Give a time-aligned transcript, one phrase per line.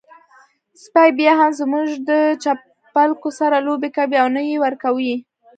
[0.83, 2.11] سپی بيا هم زموږ د
[2.43, 5.15] چپلکو سره لوبې کوي او نه يې ورکوي.